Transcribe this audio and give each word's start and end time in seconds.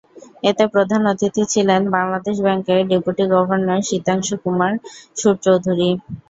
এতে 0.43 0.63
প্রধান 0.73 1.01
অতিথি 1.07 1.43
ছিলেন 1.53 1.81
বাংলাদেশ 1.95 2.35
ব্যাংকের 2.45 2.79
ডেপুটি 2.89 3.23
গভর্নর 3.33 3.79
সিতাংশু 3.89 4.35
কুমার 4.43 4.73
সুর 5.17 5.35
চৌধুরী। 5.45 5.89